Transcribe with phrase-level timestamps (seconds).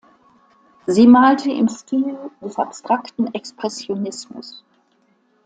[0.87, 4.63] Sie malte im Stil des Abstrakten Expressionismus.